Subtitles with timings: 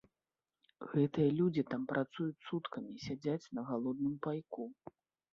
[0.91, 4.63] Гэтыя людзі там працуюць суткамі, сядзяць на галодным пайку.